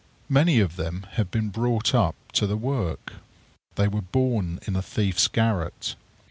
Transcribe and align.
Many 0.29 0.59
of 0.59 0.77
them 0.77 1.05
have 1.11 1.29
been 1.29 1.49
brought 1.49 1.93
up 1.93 2.15
to 2.33 2.47
the 2.47 2.57
work. 2.57 3.13
They 3.75 3.87
were 3.87 4.01
born 4.01 4.59
in 4.65 4.75
a 4.75 4.81
thief's 4.81 5.27
garret. 5.27 5.93